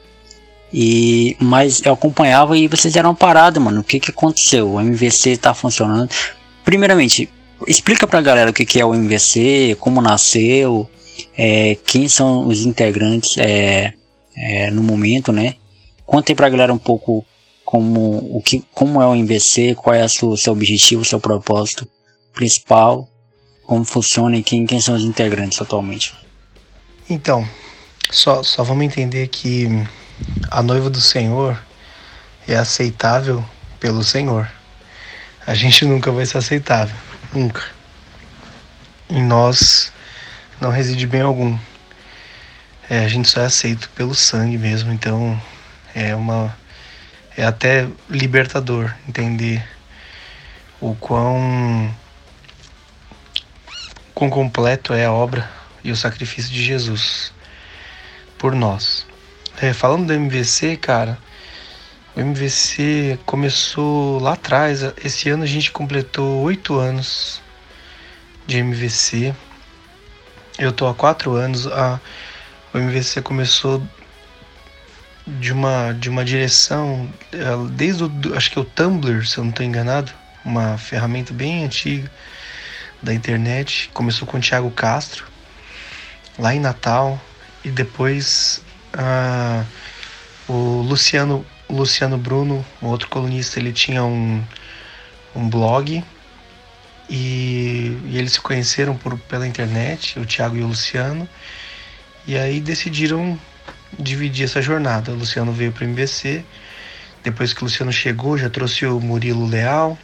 [0.72, 3.80] E, mas eu acompanhava e vocês eram parada, mano.
[3.80, 4.72] O que que aconteceu?
[4.72, 6.08] O MVC tá funcionando.
[6.64, 7.28] Primeiramente,
[7.66, 10.88] explica pra galera o que que é o MVC, como nasceu,
[11.36, 13.92] é, quem são os integrantes é,
[14.36, 15.56] é, no momento, né?
[16.06, 17.24] Conta aí pra galera um pouco
[17.72, 21.88] como, o que, como é o MVC, qual é o seu, seu objetivo, seu propósito
[22.35, 23.08] principal,
[23.64, 26.14] como funciona e quem, quem são os integrantes atualmente.
[27.08, 27.48] Então,
[28.11, 29.68] só, só vamos entender que
[30.50, 31.58] a noiva do Senhor
[32.46, 33.42] é aceitável
[33.80, 34.52] pelo Senhor.
[35.46, 36.94] A gente nunca vai ser aceitável,
[37.32, 37.62] nunca.
[39.08, 39.90] Em nós
[40.61, 41.58] não reside bem algum.
[42.90, 45.40] É, a gente só é aceito pelo sangue mesmo, então
[45.94, 46.54] é uma
[47.37, 49.66] é até libertador entender
[50.81, 51.95] o quão,
[54.14, 55.49] quão completo é a obra
[55.85, 57.33] e o sacrifício de Jesus
[58.38, 59.07] por nós.
[59.61, 61.18] É, falando do MVC, cara,
[62.16, 64.83] o MVC começou lá atrás.
[65.03, 67.40] Esse ano a gente completou oito anos
[68.47, 69.35] de MVC.
[70.59, 71.66] Eu tô há quatro anos.
[71.66, 72.01] A,
[72.75, 73.83] o MVC começou
[75.26, 77.38] de uma, de uma direção, é,
[77.70, 80.12] desde o, acho que é o Tumblr, se eu não estou enganado,
[80.44, 82.11] uma ferramenta bem antiga
[83.02, 83.90] da internet.
[83.92, 85.26] Começou com o Thiago Castro,
[86.38, 87.20] lá em Natal,
[87.64, 89.64] e depois ah,
[90.48, 94.42] o Luciano, Luciano Bruno, outro colunista, ele tinha um,
[95.35, 96.02] um blog
[97.08, 101.28] e, e, eles se conheceram por, pela internet, o Thiago e o Luciano,
[102.26, 103.38] e aí decidiram
[103.98, 105.12] dividir essa jornada.
[105.12, 106.44] O Luciano veio para o MVC,
[107.22, 109.98] depois que o Luciano chegou, já trouxe o Murilo Leal.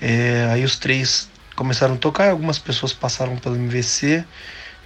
[0.00, 4.24] É, aí os três começaram a tocar, algumas pessoas passaram pelo MVC,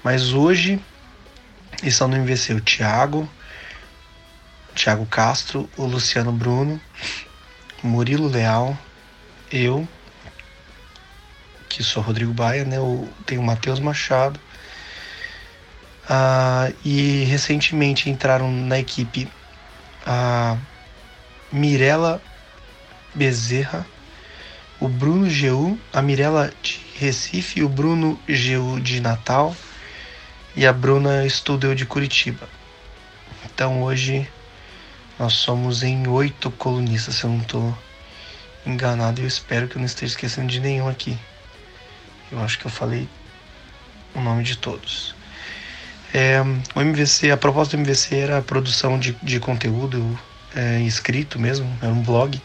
[0.02, 0.80] mas hoje
[1.82, 3.28] estão no MVC o Thiago,
[4.74, 6.80] Thiago Castro, o Luciano Bruno,
[7.82, 8.76] o Murilo Leal,
[9.50, 9.88] eu,
[11.68, 12.78] que sou Rodrigo Baia, né?
[12.78, 14.38] O, tem o Matheus Machado,
[16.08, 19.28] Uh, e recentemente entraram na equipe
[20.06, 20.56] a
[21.50, 22.22] Mirella
[23.12, 23.84] Bezerra,
[24.78, 29.56] o Bruno Geu, a Mirella de Recife, o Bruno Geu de Natal
[30.54, 32.48] e a Bruna Studel de Curitiba.
[33.44, 34.30] Então hoje
[35.18, 37.76] nós somos em oito colunistas, se eu não estou
[38.64, 41.18] enganado, eu espero que eu não esteja esquecendo de nenhum aqui.
[42.30, 43.08] Eu acho que eu falei
[44.14, 45.15] o nome de todos.
[46.14, 46.40] É,
[46.74, 50.18] o MVC, a proposta do MVC era a produção de, de conteúdo
[50.54, 52.40] é, escrito mesmo, era um blog.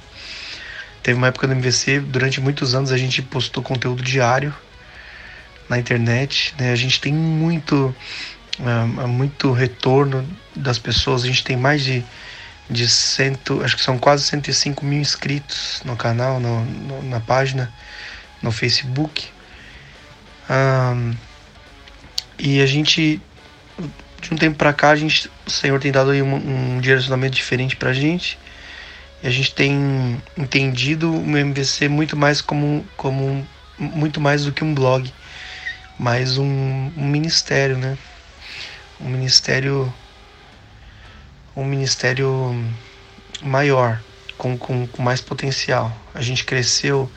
[1.02, 4.54] Teve uma época no MVC, durante muitos anos a gente postou conteúdo diário
[5.70, 6.54] na internet.
[6.60, 6.72] Né?
[6.72, 7.96] A gente tem muito,
[8.60, 12.04] é, muito retorno das pessoas, a gente tem mais de,
[12.70, 17.72] de cento, acho que são quase 105 mil inscritos no canal, no, no na página,
[18.42, 19.30] no Facebook.
[20.50, 21.16] Um,
[22.38, 23.22] e a gente
[24.22, 27.36] de um tempo para cá, a gente, o Senhor tem dado aí um, um direcionamento
[27.36, 28.38] diferente para a gente.
[29.24, 34.64] E a gente tem entendido o MVC muito mais como, como muito mais do que
[34.64, 35.12] um blog,
[35.98, 37.98] mas um, um ministério, né?
[39.00, 39.92] Um ministério
[41.56, 42.56] um ministério
[43.42, 44.02] maior,
[44.38, 45.96] com, com, com mais potencial.
[46.14, 47.12] A gente cresceu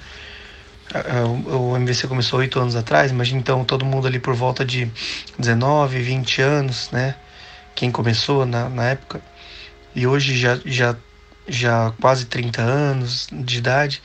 [1.47, 4.91] o MVC começou oito anos atrás, mas então todo mundo ali por volta de
[5.39, 7.17] 19, 20 anos, né?
[7.75, 9.21] Quem começou na, na época.
[9.95, 10.97] E hoje já, já,
[11.49, 14.03] já quase 30 anos de idade.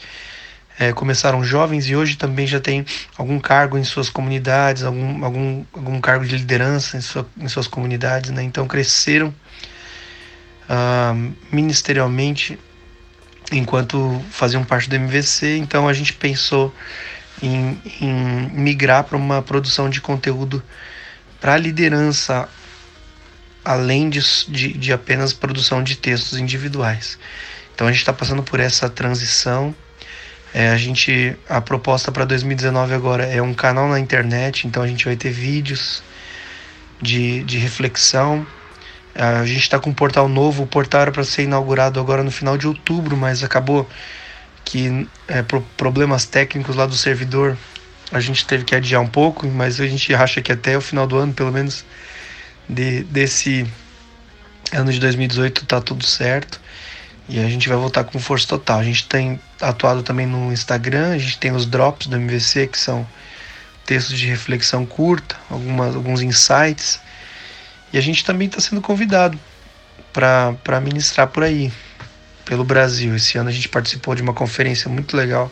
[0.80, 2.86] É, começaram jovens e hoje também já tem
[3.17, 7.67] algum cargo em suas comunidades, algum, algum, algum cargo de liderança em, sua, em suas
[7.67, 8.41] comunidades, né?
[8.43, 9.28] Então cresceram
[10.69, 12.58] uh, ministerialmente
[13.52, 16.74] enquanto faziam parte do MVC, então a gente pensou
[17.42, 20.64] em, em migrar para uma produção de conteúdo
[21.40, 22.50] para liderança,
[23.64, 27.18] além de, de, de, apenas produção de textos individuais.
[27.74, 29.74] Então a gente está passando por essa transição.
[30.54, 34.88] É, a gente a proposta para 2019 agora é um canal na internet, então a
[34.88, 36.04] gente vai ter vídeos
[37.02, 38.46] de, de reflexão.
[39.15, 42.32] A gente está com um portal novo, o portal era para ser inaugurado agora no
[42.32, 43.88] final de outubro, mas acabou
[44.63, 45.43] que é,
[45.76, 47.58] problemas técnicos lá do servidor
[48.12, 51.06] a gente teve que adiar um pouco, mas a gente acha que até o final
[51.06, 51.86] do ano, pelo menos
[52.67, 53.67] de, desse
[54.74, 56.60] ano de 2018, tá tudo certo.
[57.28, 58.80] E a gente vai voltar com força total.
[58.80, 62.80] A gente tem atuado também no Instagram, a gente tem os drops do MVC, que
[62.80, 63.08] são
[63.86, 67.00] textos de reflexão curta, algumas, alguns insights.
[67.91, 69.39] E a gente também está sendo convidado
[70.13, 71.71] para ministrar por aí,
[72.45, 73.15] pelo Brasil.
[73.15, 75.52] Esse ano a gente participou de uma conferência muito legal,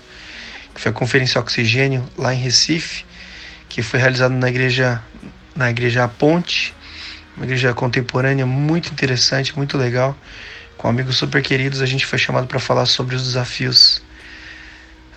[0.73, 3.05] que foi a Conferência Oxigênio, lá em Recife,
[3.69, 5.01] que foi realizada na igreja,
[5.55, 6.75] na igreja A Ponte,
[7.35, 10.15] uma igreja contemporânea muito interessante, muito legal.
[10.77, 13.97] Com amigos super queridos, a gente foi chamado para falar sobre os desafios,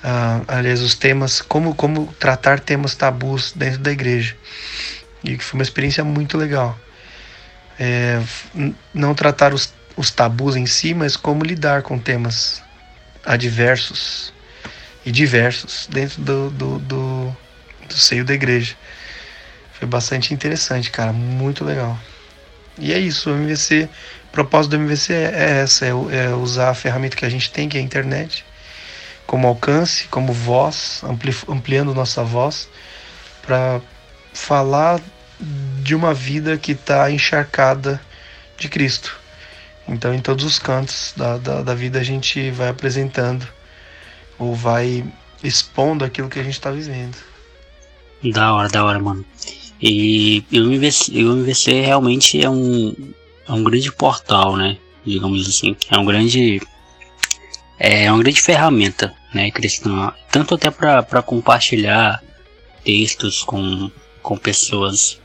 [0.03, 4.35] uh, aliás, os temas, como, como tratar temas tabus dentro da igreja.
[5.23, 6.79] E que foi uma experiência muito legal.
[7.83, 8.21] É,
[8.93, 12.63] não tratar os os tabus em si, mas como lidar com temas
[13.25, 14.33] adversos
[15.05, 17.37] e diversos dentro do, do, do,
[17.87, 18.75] do seio da igreja.
[19.75, 21.99] Foi bastante interessante, cara, muito legal.
[22.79, 23.91] E é isso, o MVC,
[24.29, 27.51] o propósito do MVC é, é essa, é, é, usar a ferramenta que a gente
[27.51, 28.45] tem, que é a internet,
[29.27, 32.69] como alcance, como voz, ampli, ampliando nossa voz,
[33.43, 33.83] para
[34.33, 34.99] falar
[35.83, 38.01] de uma vida que está encharcada
[38.59, 39.19] de Cristo.
[39.89, 43.47] Então, em todos os cantos da, da, da vida, a gente vai apresentando
[44.39, 45.05] ou vai
[45.43, 47.17] expondo aquilo que a gente está vivendo.
[48.23, 49.25] Da hora, da hora, mano.
[49.81, 52.95] E, o, MVC, o MVC realmente é um,
[53.49, 54.77] é um grande portal, né?
[55.05, 55.77] Digamos assim.
[55.91, 56.61] É um grande.
[57.79, 60.13] É uma grande ferramenta, né, cristã.
[60.31, 62.23] Tanto até para compartilhar
[62.85, 63.91] textos com,
[64.23, 65.20] com pessoas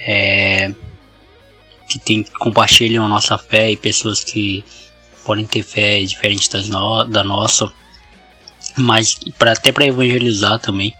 [0.00, 0.72] é,
[1.88, 4.64] que tem, compartilham a nossa fé e pessoas que
[5.24, 7.70] podem ter fé diferente das no, da nossa,
[8.76, 10.94] mas para até para evangelizar também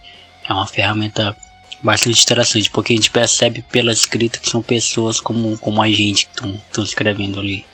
[0.47, 1.35] é uma ferramenta
[1.83, 6.27] bastante interessante, porque a gente percebe pela escrita que são pessoas como, como a gente
[6.27, 7.65] que estão escrevendo ali.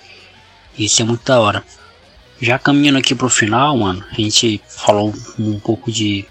[0.77, 1.63] Isso é muito da hora.
[2.39, 6.25] Já caminhando aqui pro final, mano, a gente falou um pouco de,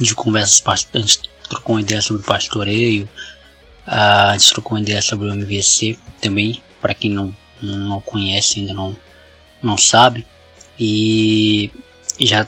[0.00, 3.08] de conversas, a gente trocou uma ideia sobre pastoreio,
[3.86, 8.74] a gente trocou uma ideia sobre o MVC também, para quem não, não conhece, ainda
[8.74, 8.96] não,
[9.62, 10.26] não sabe.
[10.78, 11.70] E
[12.18, 12.46] já,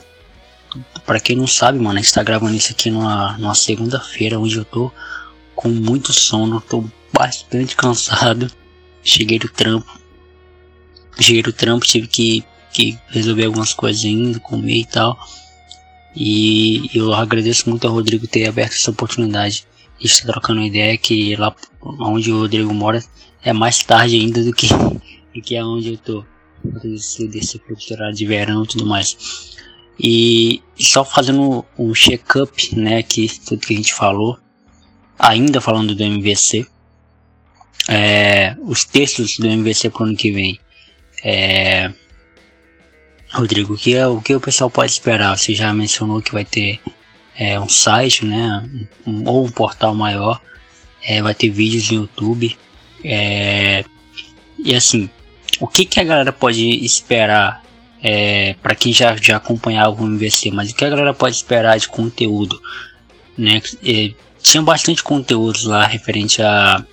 [1.05, 4.57] para quem não sabe, mano, a gente tá gravando isso aqui numa, numa segunda-feira, onde
[4.57, 4.91] eu tô
[5.55, 8.51] com muito sono, tô bastante cansado.
[9.03, 9.99] Cheguei do trampo,
[11.19, 15.17] cheguei do trampo, tive que, que resolver algumas coisas ainda, comer e tal.
[16.15, 19.65] E eu agradeço muito ao Rodrigo ter aberto essa oportunidade
[19.99, 23.03] está trocando ideia que lá onde o Rodrigo mora
[23.43, 24.67] é mais tarde ainda do que,
[25.33, 26.25] do que aonde eu tô.
[26.63, 29.55] Desse, desse horário de verão e tudo mais.
[29.99, 34.37] E só fazendo um check-up, né, aqui, tudo que a gente falou,
[35.17, 36.65] ainda falando do MVC,
[37.87, 40.59] é, os textos do MVC pro ano que vem.
[41.23, 41.91] É,
[43.31, 45.37] Rodrigo, o que, é, o que o pessoal pode esperar?
[45.37, 46.79] Você já mencionou que vai ter
[47.37, 48.67] é, um site, né,
[49.05, 50.41] um, ou um portal maior,
[51.03, 52.57] é, vai ter vídeos no YouTube.
[53.03, 53.85] É,
[54.57, 55.09] e assim,
[55.59, 57.63] o que, que a galera pode esperar
[58.01, 61.77] é, para quem já, já acompanhava o MVC, mas o que a galera pode esperar
[61.77, 62.59] de conteúdo?
[63.37, 63.61] Né?
[63.83, 64.11] É,
[64.41, 66.83] tinha bastante conteúdos lá referente a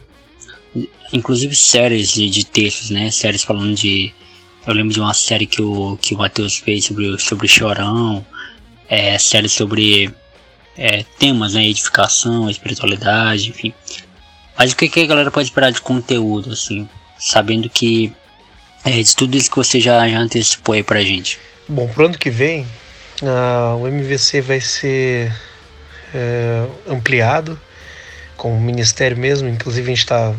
[1.13, 3.11] inclusive séries de, de, textos, né?
[3.11, 4.13] Séries falando de.
[4.67, 8.27] Eu lembro de uma série que o, que o Matheus fez sobre, sobre Chorão,
[8.89, 10.13] é, série sobre
[10.77, 11.67] é, temas, né?
[11.67, 13.73] Edificação, espiritualidade, enfim.
[14.57, 18.13] Mas o que, que a galera pode esperar de conteúdo, assim, sabendo que
[18.85, 21.39] é, de tudo isso que você já, já antecipou aí pra gente?
[21.69, 22.67] Bom, pro ano que vem,
[23.81, 25.35] o MVC vai ser
[26.15, 27.59] é, ampliado
[28.37, 30.35] com o Ministério mesmo, inclusive a gente está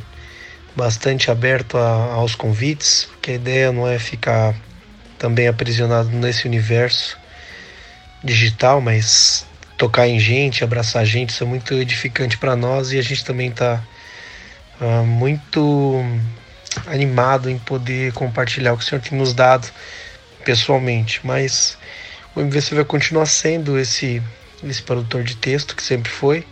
[0.75, 4.53] bastante aberto a, aos convites, porque a ideia não é ficar
[5.17, 7.17] também aprisionado nesse universo
[8.23, 9.45] digital, mas
[9.77, 13.49] tocar em gente, abraçar gente, isso é muito edificante para nós e a gente também
[13.49, 13.83] está
[14.79, 16.03] uh, ah, muito
[16.87, 19.67] animado em poder compartilhar o que o Senhor tem nos dado
[20.43, 21.77] pessoalmente, mas
[22.35, 24.21] o MVC vai continuar sendo esse,
[24.63, 26.45] esse produtor de texto que sempre foi.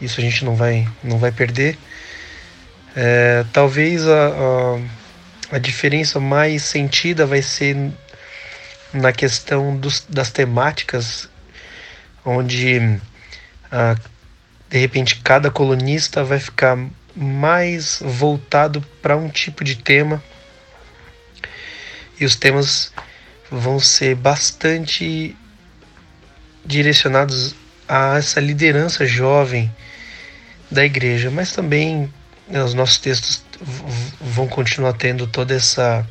[0.00, 1.78] Isso a gente não vai, não vai perder.
[2.96, 7.76] É, talvez a, a, a, diferença mais sentida vai ser
[8.92, 11.28] na questão dos, das temáticas,
[12.24, 13.00] onde
[13.70, 13.96] a,
[14.68, 16.78] de repente cada colunista vai ficar
[17.14, 20.22] mais voltado para um tipo de tema.
[22.18, 22.92] E os temas
[23.50, 25.36] vão ser bastante
[26.64, 27.54] direcionados
[27.88, 29.74] a essa liderança jovem
[30.70, 32.12] da igreja, mas também
[32.48, 33.44] né, os nossos textos
[34.20, 36.06] vão continuar tendo toda essa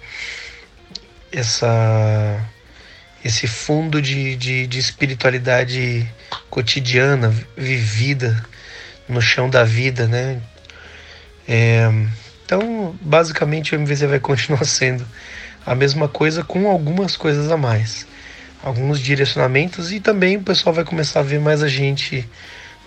[1.32, 2.46] essa
[3.24, 6.08] esse fundo de, de, de espiritualidade
[6.50, 8.44] cotidiana vivida
[9.08, 10.42] no chão da vida, né?
[11.48, 11.90] É,
[12.46, 15.06] então, basicamente, o MVZ vai continuar sendo
[15.66, 18.08] a mesma coisa com algumas coisas a mais,
[18.64, 22.28] alguns direcionamentos e também o pessoal vai começar a ver mais a gente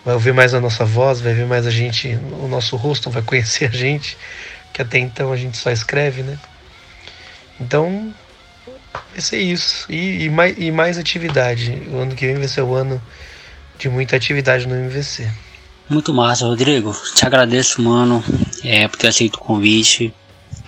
[0.04, 3.22] vai ouvir mais a nossa voz, vai ver mais a gente, o nosso rosto, vai
[3.24, 4.18] conhecer a gente,
[4.72, 6.38] que até então a gente só escreve, né?
[7.60, 8.12] Então,
[9.12, 9.86] vai ser isso.
[9.90, 11.82] E, e, mais, e mais atividade.
[11.90, 13.00] O ano que vem vai ser o ano
[13.78, 15.30] de muita atividade no MVC.
[15.88, 16.94] Muito massa, Rodrigo.
[17.14, 18.24] Te agradeço, mano,
[18.62, 20.14] é, por ter aceito o convite.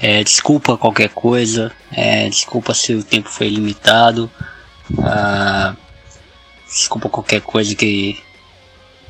[0.01, 1.72] É, desculpa qualquer coisa.
[1.91, 4.31] É, desculpa se o tempo foi limitado.
[5.03, 5.74] Ah,
[6.66, 8.22] desculpa qualquer coisa que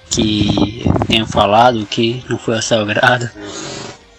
[0.09, 3.29] que tenha falado que não foi a seu agrado.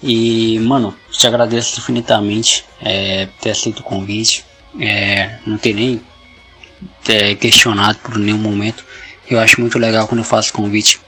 [0.03, 4.45] E, mano, te agradeço infinitamente é, ter aceito o convite.
[4.79, 6.01] É, não ter nem
[7.07, 8.85] é, questionado por nenhum momento.
[9.29, 10.99] Eu acho muito legal quando eu faço convite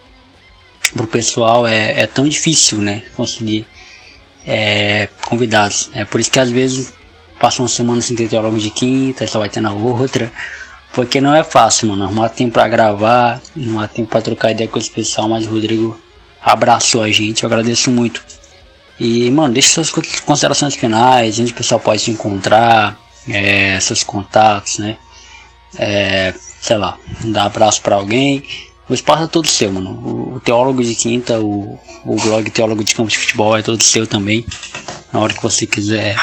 [0.94, 1.68] pro pessoal.
[1.68, 3.04] É, é tão difícil, né?
[3.16, 3.66] Conseguir
[4.46, 5.90] é, convidados.
[5.94, 6.94] É por isso que às vezes
[7.40, 10.32] passa uma semana sem ter teólogo de quinta, só vai ter na outra.
[10.94, 12.04] Porque não é fácil, mano.
[12.04, 16.00] Arrumar tempo pra gravar, arrumar tempo pra trocar ideia com esse pessoal, mas o Rodrigo
[16.42, 18.24] abraçou a gente, eu agradeço muito.
[19.00, 19.92] E, mano, deixa suas
[20.22, 23.00] considerações finais, onde o pessoal pode te encontrar,
[23.32, 24.98] é, seus contatos, né?
[25.78, 28.44] É, sei lá, dar abraço para alguém.
[28.88, 29.92] O espaço é todo seu, mano.
[29.92, 33.84] O, o Teólogo de Quinta, o, o blog Teólogo de Campo de Futebol é todo
[33.84, 34.46] seu também.
[35.14, 36.16] Na hora que você quiser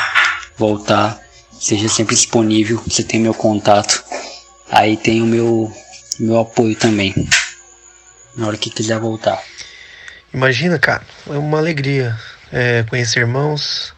[0.58, 1.20] voltar,
[1.52, 2.82] seja sempre disponível.
[2.86, 4.04] Você tem meu contato
[4.70, 5.72] Aí tem o meu,
[6.18, 7.14] meu apoio também.
[8.36, 9.40] Na hora que quiser voltar.
[10.34, 12.18] Imagina, cara, é uma alegria
[12.52, 13.94] é, conhecer irmãos,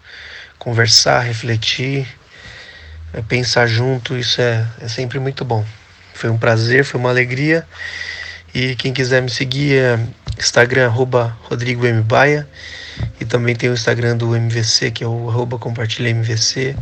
[0.59, 2.07] conversar, refletir,
[3.29, 5.65] pensar junto, isso é, é sempre muito bom.
[6.15, 7.67] Foi um prazer, foi uma alegria.
[8.55, 9.99] E quem quiser me seguir é
[10.39, 12.03] Instagram, arroba Rodrigo M.
[12.03, 12.49] Baia.
[13.21, 16.75] E também tem o Instagram do MVC, que é o arroba compartilha MVC.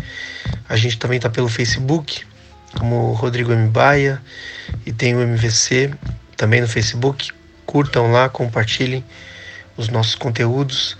[0.68, 2.24] A gente também tá pelo Facebook,
[2.78, 3.68] como Rodrigo M.
[3.68, 4.20] Baia
[4.84, 5.92] e tem o MVC
[6.36, 7.30] também no Facebook.
[7.64, 9.04] Curtam lá, compartilhem
[9.76, 10.96] os nossos conteúdos.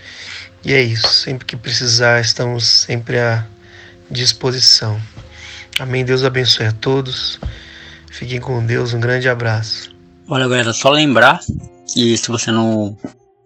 [0.63, 1.07] E é isso.
[1.07, 3.45] Sempre que precisar, estamos sempre à
[4.09, 4.99] disposição.
[5.79, 6.05] Amém.
[6.05, 7.39] Deus abençoe a todos.
[8.11, 8.93] Fiquem com Deus.
[8.93, 9.95] Um grande abraço.
[10.27, 11.39] Olha, galera, só lembrar
[11.93, 12.97] que se você não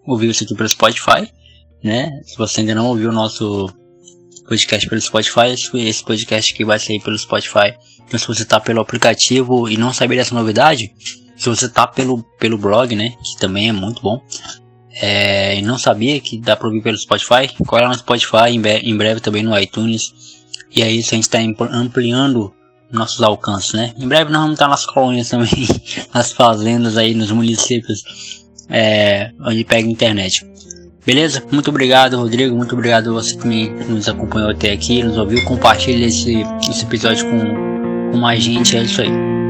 [0.06, 1.30] ouviu isso aqui pelo Spotify,
[1.82, 2.20] né?
[2.24, 3.68] Se você ainda não ouviu o nosso
[4.48, 7.74] podcast pelo Spotify, esse podcast aqui vai sair pelo Spotify
[8.12, 10.92] então, se você tá pelo aplicativo e não saber dessa novidade,
[11.34, 14.22] se você tá pelo, pelo blog, né, que também é muito bom,
[15.00, 18.60] é, e não sabia que dá para ouvir pelo Spotify, corre lá no Spotify, em,
[18.60, 20.12] em breve também no iTunes.
[20.74, 22.52] E aí a gente está ampliando
[22.90, 23.92] nossos alcances, né?
[23.98, 25.66] Em breve nós vamos estar nas colônias também,
[26.14, 28.04] nas fazendas aí, nos municípios
[28.68, 30.46] é, onde pega internet.
[31.04, 31.42] Beleza?
[31.50, 32.54] Muito obrigado, Rodrigo.
[32.54, 35.44] Muito obrigado a você que me, nos acompanhou até aqui, nos ouviu.
[35.44, 37.72] Compartilhe esse, esse episódio com
[38.12, 39.41] com mais gente, é isso aí.